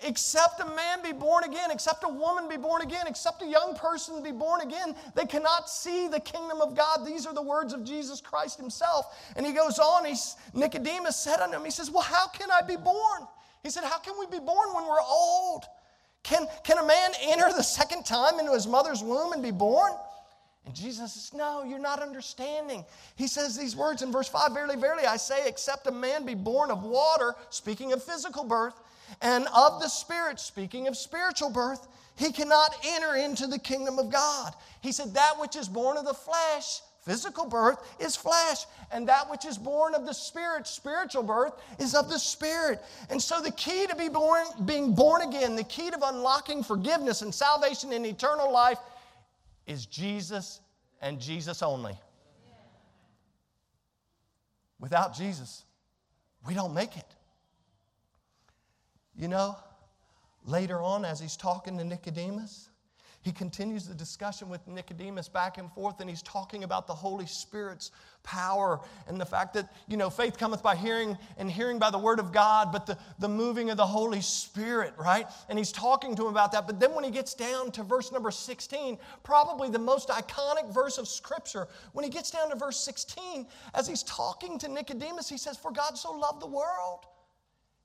[0.00, 3.74] Except a man be born again, except a woman be born again, except a young
[3.76, 7.06] person be born again, they cannot see the kingdom of God.
[7.06, 9.06] These are the words of Jesus Christ himself.
[9.36, 12.62] And he goes on, he's, Nicodemus said unto him, He says, Well, how can I
[12.62, 13.28] be born?
[13.64, 15.64] He said, How can we be born when we're old?
[16.22, 19.92] Can, can a man enter the second time into his mother's womb and be born?
[20.66, 22.84] And Jesus says, No, you're not understanding.
[23.16, 26.34] He says these words in verse 5 Verily, verily, I say, except a man be
[26.34, 28.80] born of water, speaking of physical birth,
[29.20, 34.10] and of the Spirit, speaking of spiritual birth, he cannot enter into the kingdom of
[34.10, 34.54] God.
[34.82, 39.30] He said, That which is born of the flesh Physical birth is flesh, and that
[39.30, 42.82] which is born of the Spirit, spiritual birth, is of the Spirit.
[43.10, 47.20] And so, the key to be born, being born again, the key to unlocking forgiveness
[47.20, 48.78] and salvation and eternal life
[49.66, 50.60] is Jesus
[51.02, 51.94] and Jesus only.
[54.80, 55.64] Without Jesus,
[56.46, 57.06] we don't make it.
[59.14, 59.58] You know,
[60.46, 62.70] later on, as he's talking to Nicodemus,
[63.24, 67.24] he continues the discussion with Nicodemus back and forth, and he's talking about the Holy
[67.24, 67.90] Spirit's
[68.22, 71.98] power and the fact that, you know, faith cometh by hearing and hearing by the
[71.98, 75.26] word of God, but the, the moving of the Holy Spirit, right?
[75.48, 76.66] And he's talking to him about that.
[76.66, 80.98] But then when he gets down to verse number 16, probably the most iconic verse
[80.98, 85.38] of Scripture, when he gets down to verse 16, as he's talking to Nicodemus, he
[85.38, 87.06] says, For God so loved the world.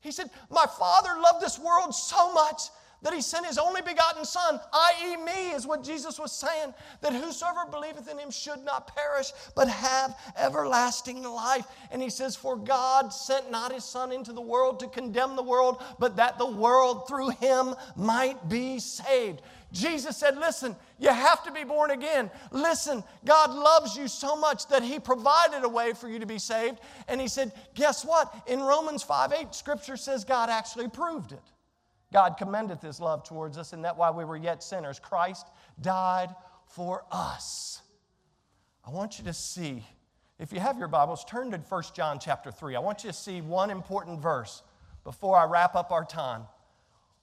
[0.01, 2.63] He said, My Father loved this world so much
[3.01, 7.13] that he sent his only begotten Son, i.e., me, is what Jesus was saying, that
[7.13, 11.65] whosoever believeth in him should not perish, but have everlasting life.
[11.91, 15.43] And he says, For God sent not his Son into the world to condemn the
[15.43, 19.41] world, but that the world through him might be saved.
[19.71, 22.31] Jesus said, Listen, you have to be born again.
[22.51, 26.39] Listen, God loves you so much that He provided a way for you to be
[26.39, 26.79] saved.
[27.07, 28.33] And He said, Guess what?
[28.47, 31.43] In Romans 5 8, Scripture says God actually proved it.
[32.11, 35.47] God commendeth his love towards us, and that while we were yet sinners, Christ
[35.79, 36.33] died
[36.67, 37.81] for us.
[38.85, 39.85] I want you to see,
[40.39, 42.75] if you have your Bibles, turn to 1 John chapter 3.
[42.75, 44.63] I want you to see one important verse
[45.03, 46.43] before I wrap up our time.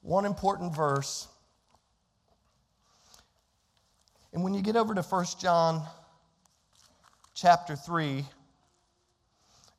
[0.03, 1.27] One important verse.
[4.33, 5.83] And when you get over to 1 John
[7.35, 8.25] chapter 3,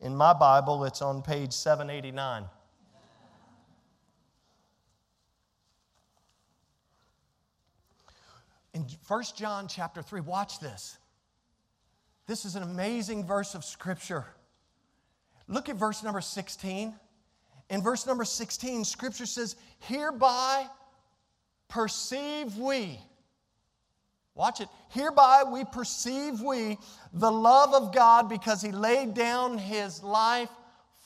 [0.02, 2.46] in my Bible, it's on page 789.
[8.78, 11.00] In 1 John chapter 3, watch this.
[12.28, 14.24] This is an amazing verse of scripture.
[15.48, 16.94] Look at verse number 16.
[17.72, 20.68] In verse number 16, scripture says, Hereby
[21.70, 23.00] perceive we.
[24.36, 24.68] Watch it.
[24.90, 26.78] Hereby we perceive we
[27.14, 30.52] the love of God because he laid down his life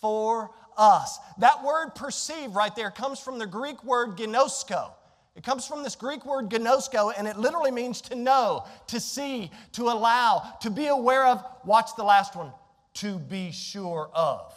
[0.01, 1.19] for us.
[1.37, 4.91] That word perceive right there comes from the Greek word ginosko.
[5.35, 9.49] It comes from this Greek word gnosko, and it literally means to know, to see,
[9.73, 11.43] to allow, to be aware of.
[11.63, 12.51] Watch the last one
[12.95, 14.53] to be sure of.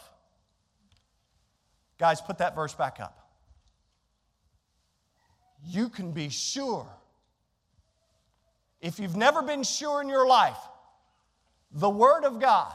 [1.97, 3.29] Guys, put that verse back up.
[5.65, 6.87] You can be sure.
[8.81, 10.57] If you've never been sure in your life,
[11.71, 12.73] the Word of God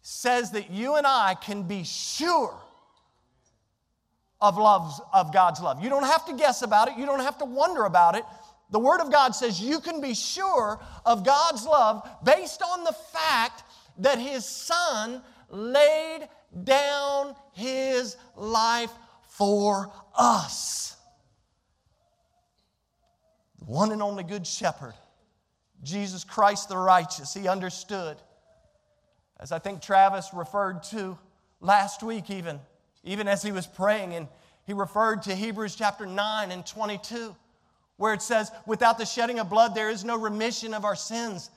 [0.00, 2.58] says that you and I can be sure
[4.44, 5.82] of loves of God's love.
[5.82, 8.24] You don't have to guess about it, you don't have to wonder about it.
[8.70, 12.92] The Word of God says you can be sure of God's love based on the
[12.92, 13.62] fact
[13.98, 16.28] that His Son laid
[16.62, 18.90] down His life
[19.30, 20.94] for us.
[23.60, 24.94] The one and only Good Shepherd,
[25.82, 28.18] Jesus Christ the righteous, He understood,
[29.40, 31.16] as I think Travis referred to
[31.60, 32.60] last week, even,
[33.04, 34.26] even as he was praying, and
[34.66, 37.36] he referred to Hebrews chapter 9 and 22
[37.96, 41.50] where it says, Without the shedding of blood, there is no remission of our sins.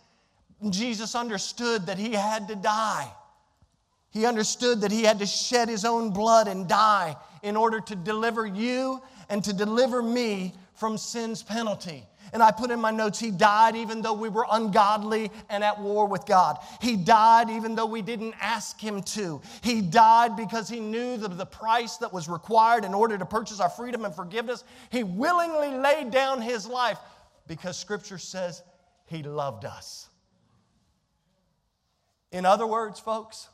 [0.69, 3.11] Jesus understood that he had to die.
[4.09, 7.95] He understood that he had to shed his own blood and die in order to
[7.95, 12.05] deliver you and to deliver me from sin's penalty.
[12.33, 15.79] And I put in my notes, He died even though we were ungodly and at
[15.79, 16.57] war with God.
[16.81, 19.41] He died even though we didn't ask Him to.
[19.61, 23.59] He died because He knew the, the price that was required in order to purchase
[23.59, 24.63] our freedom and forgiveness.
[24.91, 26.99] He willingly laid down His life
[27.47, 28.61] because Scripture says
[29.05, 30.09] He loved us.
[32.31, 33.47] In other words, folks,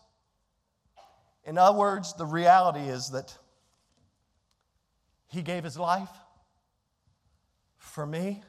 [1.45, 3.37] in other words, the reality is that
[5.27, 6.09] He gave His life
[7.77, 8.41] for me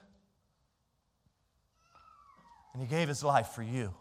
[2.74, 3.94] and he gave his life for you.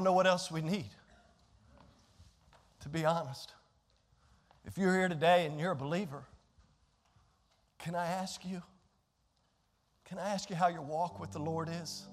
[0.00, 0.88] Don't know what else we need,
[2.80, 3.52] to be honest.
[4.64, 6.24] If you're here today and you're a believer,
[7.78, 8.62] can I ask you?
[10.06, 12.08] Can I ask you how your walk with the Lord is?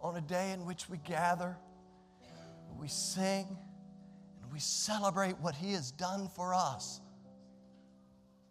[0.00, 1.56] On a day in which we gather,
[2.78, 3.48] we sing,
[4.40, 7.00] and we celebrate what He has done for us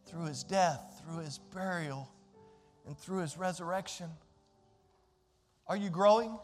[0.08, 2.12] through His death, through His burial,
[2.86, 4.10] and through His resurrection.
[5.68, 6.38] Are you growing?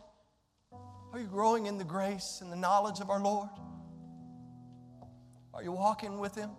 [1.12, 3.50] Are you growing in the grace and the knowledge of our Lord?
[5.54, 6.52] Are you walking with Him?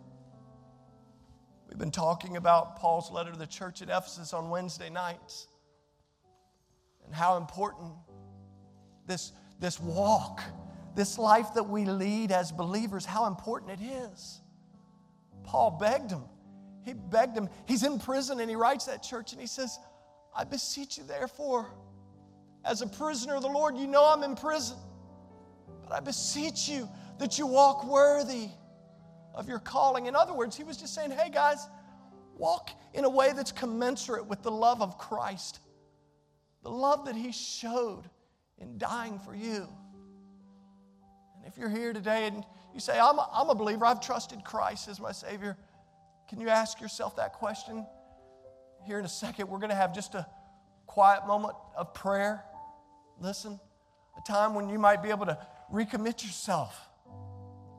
[1.69, 5.47] We've been talking about Paul's letter to the church at Ephesus on Wednesday nights
[7.05, 7.93] and how important
[9.07, 10.43] this, this walk,
[10.97, 14.41] this life that we lead as believers, how important it is.
[15.45, 16.25] Paul begged him.
[16.85, 17.49] He begged him.
[17.67, 19.79] He's in prison and he writes that church and he says,
[20.35, 21.73] I beseech you, therefore,
[22.65, 24.77] as a prisoner of the Lord, you know I'm in prison,
[25.83, 26.89] but I beseech you
[27.19, 28.49] that you walk worthy
[29.35, 30.07] of your calling.
[30.07, 31.67] In other words, he was just saying, hey guys,
[32.37, 35.61] walk in a way that's commensurate with the love of Christ,
[36.63, 38.05] the love that he showed
[38.59, 39.69] in dying for you.
[41.37, 42.45] And if you're here today and
[42.75, 45.57] you say, I'm a, I'm a believer, I've trusted Christ as my Savior,
[46.29, 47.87] can you ask yourself that question?
[48.87, 50.27] Here in a second, we're going to have just a
[50.87, 52.45] quiet moment of prayer.
[53.21, 53.61] Listen,
[54.19, 55.39] a time when you might be able to
[55.73, 56.91] recommit yourself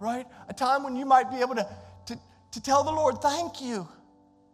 [0.02, 0.26] right?
[0.50, 1.68] A time when you might be able to,
[2.08, 2.20] to,
[2.52, 3.88] to tell the Lord, thank you.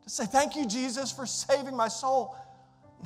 [0.04, 2.36] To say, thank you, Jesus, for saving my soul.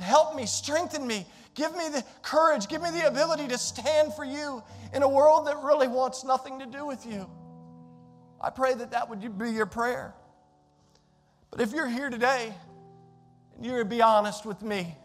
[0.00, 1.24] Help me, strengthen me,
[1.54, 4.62] give me the courage, give me the ability to stand for you
[4.92, 7.30] in a world that really wants nothing to do with you.
[8.40, 10.12] I pray that that would be your prayer.
[11.52, 12.52] But if you're here today
[13.56, 14.96] and you're be honest with me,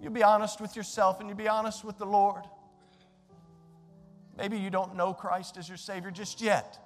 [0.00, 2.44] you be honest with yourself and you be honest with the Lord.
[4.36, 6.78] Maybe you don't know Christ as your Savior just yet.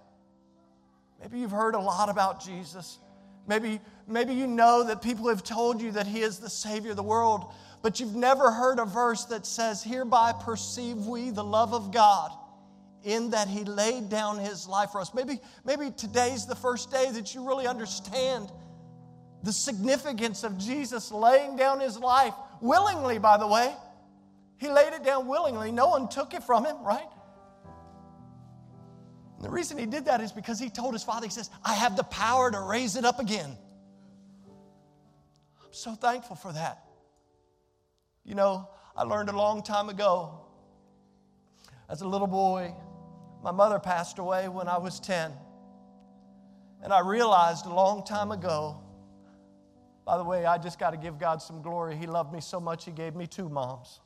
[1.21, 2.99] Maybe you've heard a lot about Jesus.
[3.47, 6.97] Maybe, maybe you know that people have told you that He is the Savior of
[6.97, 7.53] the world,
[7.83, 12.33] but you've never heard a verse that says, Hereby perceive we the love of God
[13.05, 15.13] in that He laid down His life for us.
[15.13, 18.51] Maybe, maybe today's the first day that you really understand
[19.43, 23.75] the significance of Jesus laying down His life willingly, by the way.
[24.57, 25.73] He laid it down willingly.
[25.73, 27.09] No one took it from Him, right?
[29.37, 31.75] And the reason he did that is because he told his father, he says, I
[31.75, 33.59] have the power to raise it up again.
[35.61, 36.85] I'm so thankful for that.
[38.25, 40.43] You know, I learned a long time ago
[41.93, 42.75] as a little boy,
[43.43, 45.31] my mother passed away when I was 10.
[46.83, 48.81] And I realized a long time ago,
[50.05, 51.97] by the way, I just got to give God some glory.
[51.97, 54.01] He loved me so much, He gave me two moms.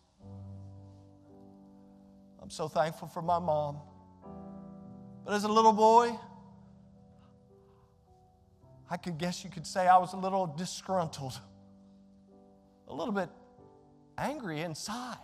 [2.42, 3.78] I'm so thankful for my mom.
[5.24, 6.16] But as a little boy,
[8.88, 11.40] I could guess you could say I was a little disgruntled,
[12.86, 13.28] a little bit
[14.16, 15.16] angry inside.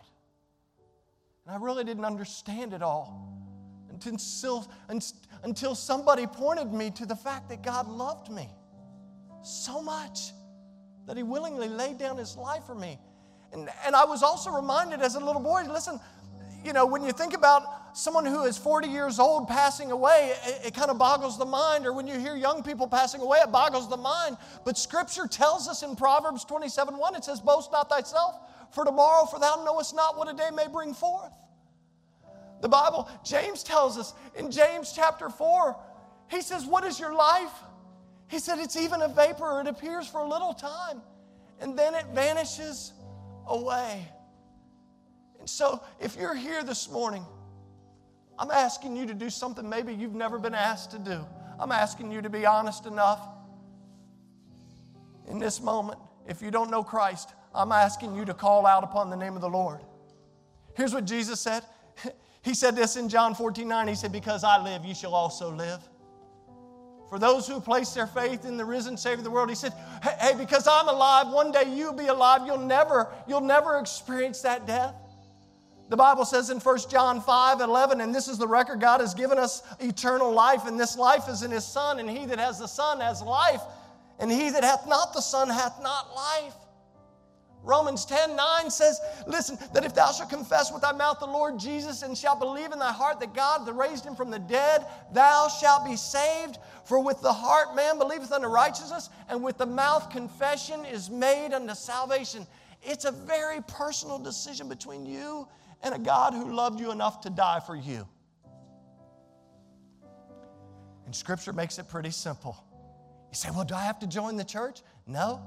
[1.46, 3.38] And I really didn't understand it all
[3.90, 4.66] until,
[5.44, 8.48] until somebody pointed me to the fact that God loved me
[9.42, 10.32] so much
[11.06, 12.98] that He willingly laid down His life for me.
[13.52, 16.00] And, and I was also reminded as a little boy listen,
[16.64, 20.66] you know, when you think about someone who is 40 years old passing away, it,
[20.66, 21.86] it kind of boggles the mind.
[21.86, 24.36] Or when you hear young people passing away, it boggles the mind.
[24.64, 28.36] But Scripture tells us in Proverbs 27 1, it says, Boast not thyself
[28.70, 31.32] for tomorrow, for thou knowest not what a day may bring forth.
[32.62, 35.76] The Bible, James tells us in James chapter 4,
[36.30, 37.52] he says, What is your life?
[38.32, 41.02] He said, It's even a vapor, it appears for a little time,
[41.60, 42.94] and then it vanishes
[43.46, 44.08] away.
[45.38, 47.26] And so, if you're here this morning,
[48.38, 51.26] I'm asking you to do something maybe you've never been asked to do.
[51.60, 53.20] I'm asking you to be honest enough
[55.28, 55.98] in this moment.
[56.26, 59.42] If you don't know Christ, I'm asking you to call out upon the name of
[59.42, 59.80] the Lord.
[60.74, 61.64] Here's what Jesus said.
[62.44, 63.86] He said this in John 14 9.
[63.86, 65.78] He said, Because I live, you shall also live.
[67.12, 69.74] For those who place their faith in the risen Savior of the world, he said,
[70.02, 72.46] Hey, because I'm alive, one day you'll be alive.
[72.46, 74.94] You'll never, you'll never experience that death.
[75.90, 79.12] The Bible says in 1 John 5 11, and this is the record God has
[79.12, 82.58] given us eternal life, and this life is in His Son, and he that has
[82.58, 83.60] the Son has life,
[84.18, 86.54] and he that hath not the Son hath not life.
[87.62, 91.58] Romans 10 9 says, Listen, that if thou shalt confess with thy mouth the Lord
[91.58, 94.84] Jesus and shalt believe in thy heart that God that raised him from the dead,
[95.12, 96.58] thou shalt be saved.
[96.84, 101.52] For with the heart man believeth unto righteousness, and with the mouth confession is made
[101.52, 102.46] unto salvation.
[102.82, 105.46] It's a very personal decision between you
[105.82, 108.06] and a God who loved you enough to die for you.
[111.06, 112.56] And Scripture makes it pretty simple.
[113.30, 114.80] You say, well, do I have to join the church?
[115.06, 115.42] No.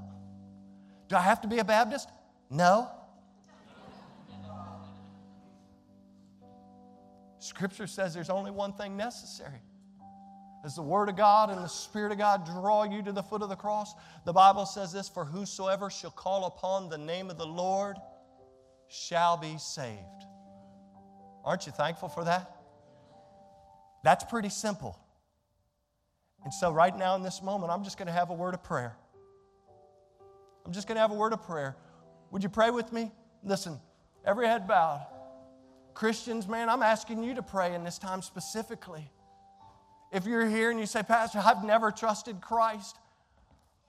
[1.08, 2.10] Do I have to be a Baptist?
[2.49, 2.89] No.
[7.39, 9.62] Scripture says there's only one thing necessary.
[10.64, 13.43] As the Word of God and the Spirit of God draw you to the foot
[13.43, 13.93] of the cross,
[14.26, 17.97] the Bible says this For whosoever shall call upon the name of the Lord
[18.88, 19.99] shall be saved.
[21.43, 22.51] Aren't you thankful for that?
[24.03, 24.99] That's pretty simple.
[26.43, 28.64] And so, right now in this moment, I'm just going to have a word of
[28.64, 28.95] prayer.
[30.66, 31.76] I'm just going to have a word of prayer.
[32.32, 33.11] Would you pray with me?
[33.43, 33.80] Listen,
[34.26, 35.05] every head bowed.
[35.93, 39.09] Christians, man, I'm asking you to pray in this time specifically.
[40.11, 42.97] If you're here and you say, Pastor, I've never trusted Christ,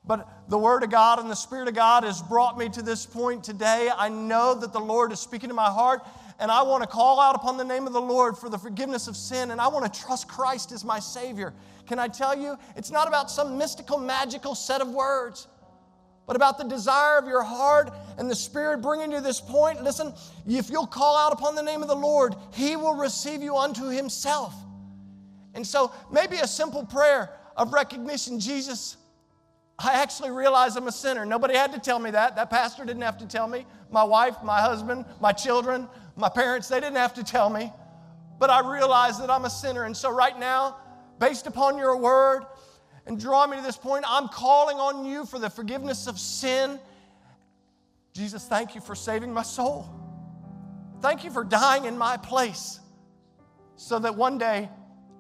[0.07, 3.07] but the Word of God and the Spirit of God has brought me to this
[3.07, 6.07] point today, I know that the Lord is speaking to my heart,
[6.39, 9.09] and I want to call out upon the name of the Lord for the forgiveness
[9.09, 11.55] of sin, and I want to trust Christ as my Savior.
[11.87, 15.49] Can I tell you, it's not about some mystical, magical set of words
[16.27, 19.83] but about the desire of your heart and the Spirit bringing you to this point.
[19.83, 20.13] Listen,
[20.47, 23.89] if you'll call out upon the name of the Lord, He will receive you unto
[23.89, 24.55] Himself.
[25.55, 28.97] And so, maybe a simple prayer of recognition Jesus,
[29.79, 31.25] I actually realize I'm a sinner.
[31.25, 32.37] Nobody had to tell me that.
[32.37, 33.65] That pastor didn't have to tell me.
[33.91, 37.73] My wife, my husband, my children, my parents, they didn't have to tell me.
[38.39, 39.85] But I realize that I'm a sinner.
[39.85, 40.77] And so, right now,
[41.19, 42.45] based upon your word,
[43.07, 44.05] and draw me to this point.
[44.07, 46.79] I'm calling on you for the forgiveness of sin.
[48.13, 49.89] Jesus, thank you for saving my soul.
[51.01, 52.81] Thank you for dying in my place
[53.77, 54.69] so that one day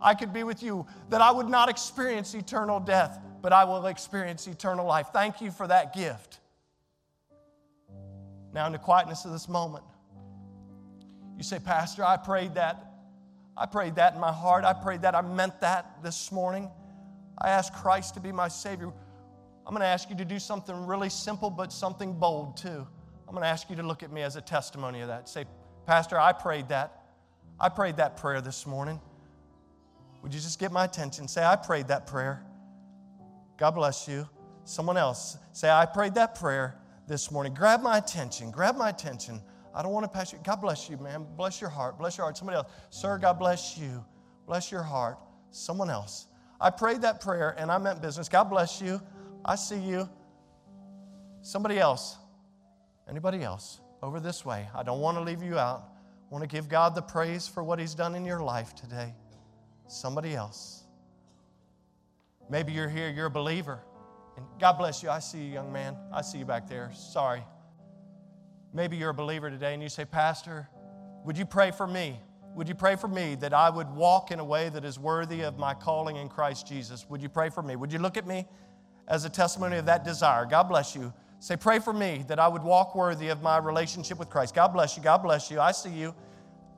[0.00, 3.86] I could be with you, that I would not experience eternal death, but I will
[3.86, 5.08] experience eternal life.
[5.12, 6.40] Thank you for that gift.
[8.52, 9.84] Now, in the quietness of this moment,
[11.36, 12.82] you say, Pastor, I prayed that.
[13.56, 14.64] I prayed that in my heart.
[14.64, 15.14] I prayed that.
[15.14, 16.70] I meant that this morning.
[17.38, 18.92] I ask Christ to be my Savior,
[19.66, 22.86] I'm going to ask you to do something really simple, but something bold too.
[23.28, 25.28] I'm going to ask you to look at me as a testimony of that.
[25.28, 25.44] Say,
[25.86, 27.02] Pastor, I prayed that.
[27.58, 29.00] I prayed that prayer this morning.
[30.22, 31.26] Would you just get my attention?
[31.26, 32.44] Say, I prayed that prayer.
[33.56, 34.28] God bless you.
[34.64, 36.76] Someone else, say, I prayed that prayer
[37.06, 37.54] this morning.
[37.54, 38.50] Grab my attention.
[38.50, 39.40] Grab my attention.
[39.74, 40.38] I don't want to pass you.
[40.42, 41.26] God bless you, man.
[41.36, 41.98] Bless your heart.
[41.98, 42.36] Bless your heart.
[42.36, 42.70] Somebody else.
[42.90, 44.04] Sir, God bless you.
[44.46, 45.18] Bless your heart.
[45.50, 46.26] Someone else.
[46.60, 48.28] I prayed that prayer and I meant business.
[48.28, 49.00] God bless you.
[49.44, 50.08] I see you.
[51.42, 52.16] Somebody else.
[53.08, 53.80] Anybody else?
[54.02, 54.68] Over this way.
[54.74, 55.88] I don't want to leave you out.
[56.30, 59.14] I want to give God the praise for what He's done in your life today.
[59.86, 60.82] Somebody else.
[62.50, 63.80] Maybe you're here, you're a believer.
[64.36, 65.10] And God bless you.
[65.10, 65.96] I see you, young man.
[66.12, 66.90] I see you back there.
[66.94, 67.42] Sorry.
[68.72, 70.68] Maybe you're a believer today and you say, Pastor,
[71.24, 72.20] would you pray for me?
[72.56, 75.42] Would you pray for me that I would walk in a way that is worthy
[75.42, 77.06] of my calling in Christ Jesus?
[77.10, 77.76] Would you pray for me?
[77.76, 78.46] Would you look at me
[79.08, 80.46] as a testimony of that desire?
[80.46, 81.12] God bless you.
[81.38, 84.54] Say, pray for me that I would walk worthy of my relationship with Christ.
[84.54, 85.02] God bless you.
[85.02, 85.60] God bless you.
[85.60, 86.14] I see you.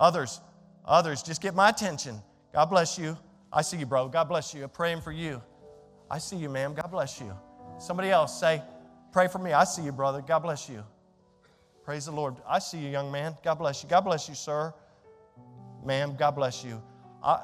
[0.00, 0.40] Others,
[0.84, 2.20] others, just get my attention.
[2.52, 3.16] God bless you.
[3.52, 4.08] I see you, bro.
[4.08, 4.64] God bless you.
[4.64, 5.40] I'm praying for you.
[6.10, 6.74] I see you, ma'am.
[6.74, 7.32] God bless you.
[7.78, 8.64] Somebody else say,
[9.12, 9.52] pray for me.
[9.52, 10.22] I see you, brother.
[10.26, 10.82] God bless you.
[11.84, 12.34] Praise the Lord.
[12.48, 13.36] I see you, young man.
[13.44, 13.88] God bless you.
[13.88, 14.74] God bless you, sir.
[15.84, 16.82] Ma'am, God bless you.
[17.22, 17.40] I,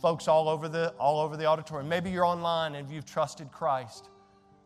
[0.00, 4.08] folks all over, the, all over the auditorium, maybe you're online and you've trusted Christ.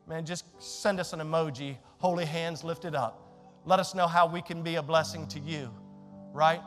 [0.07, 3.27] Man, just send us an emoji, holy hands lifted up.
[3.65, 5.73] Let us know how we can be a blessing to you,
[6.33, 6.61] right?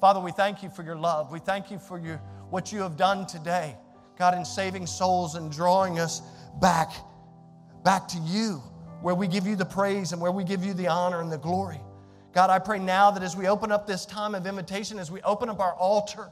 [0.00, 1.30] Father, we thank you for your love.
[1.30, 2.16] We thank you for your,
[2.50, 3.76] what you have done today,
[4.18, 6.22] God, in saving souls and drawing us
[6.60, 6.90] back,
[7.84, 8.62] back to you,
[9.00, 11.38] where we give you the praise and where we give you the honor and the
[11.38, 11.80] glory.
[12.32, 15.20] God, I pray now that as we open up this time of invitation, as we
[15.22, 16.30] open up our altar,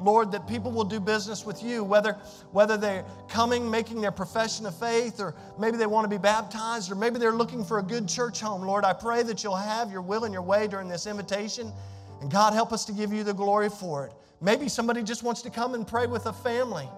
[0.00, 2.14] Lord, that people will do business with you, whether,
[2.50, 6.90] whether they're coming, making their profession of faith, or maybe they want to be baptized,
[6.90, 8.62] or maybe they're looking for a good church home.
[8.62, 11.72] Lord, I pray that you'll have your will and your way during this invitation.
[12.20, 14.12] And God, help us to give you the glory for it.
[14.40, 16.88] Maybe somebody just wants to come and pray with a family.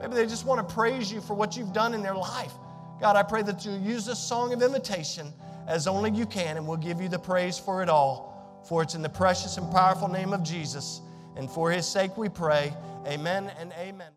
[0.00, 2.52] Maybe they just want to praise you for what you've done in their life.
[3.00, 5.32] God, I pray that you'll use this song of invitation
[5.66, 8.62] as only you can, and we'll give you the praise for it all.
[8.66, 11.00] For it's in the precious and powerful name of Jesus.
[11.36, 12.72] And for his sake we pray.
[13.06, 14.08] Amen and amen.